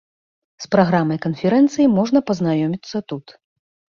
З 0.63 0.69
праграмай 0.75 1.19
канферэнцыі 1.25 1.85
можна 1.97 2.19
пазнаёміцца 2.31 2.97
тут. 3.13 3.25